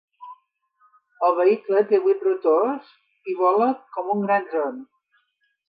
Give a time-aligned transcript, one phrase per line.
[1.27, 2.89] El vehicle té vuit rotors
[3.33, 4.85] i vola com un gran dron.